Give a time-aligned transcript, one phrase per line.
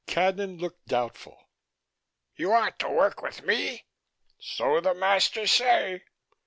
[0.07, 1.43] Cadnan looked doubtful.
[2.35, 3.85] "You are to work with me?"
[4.39, 6.01] "So the masters say."